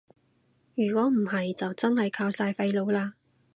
[0.73, 3.11] 如果唔係就真係靠晒廢老喇